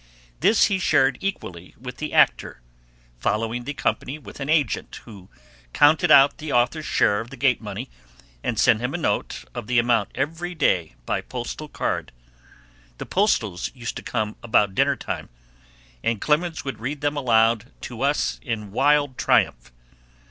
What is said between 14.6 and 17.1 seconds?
dinner time, and Clemens would read